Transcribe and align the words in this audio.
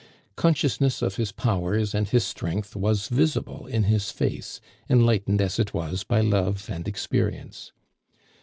Consciousness 0.35 1.03
of 1.03 1.17
his 1.17 1.31
powers 1.31 1.93
and 1.93 2.09
his 2.09 2.23
strength 2.23 2.75
was 2.75 3.07
visible 3.07 3.67
in 3.67 3.83
his 3.83 4.09
face, 4.09 4.59
enlightened 4.89 5.43
as 5.43 5.59
it 5.59 5.75
was 5.75 6.03
by 6.03 6.21
love 6.21 6.67
and 6.71 6.87
experience. 6.87 7.71